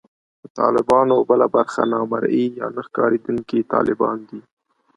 [0.41, 4.39] د طالبانو بله برخه نامرئي یا نه ښکارېدونکي طالبان دي